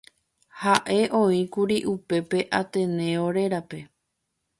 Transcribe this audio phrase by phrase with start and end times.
[0.61, 3.83] Ha'e oĩkuri upépe Ateneo rérape